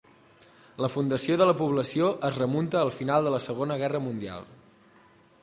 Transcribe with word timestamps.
La 0.83 0.89
fundació 0.93 1.37
de 1.41 1.47
la 1.49 1.55
població 1.59 2.07
es 2.31 2.41
remunta 2.43 2.81
al 2.81 2.93
final 2.97 3.29
de 3.29 3.35
la 3.37 3.43
Segona 3.49 3.79
Guerra 3.85 4.03
Mundial. 4.09 4.51